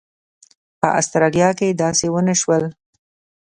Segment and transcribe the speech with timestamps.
[0.79, 2.63] په اسټرالیا کې داسې ونه شول.